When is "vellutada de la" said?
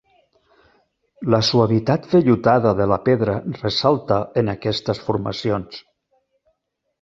2.13-2.97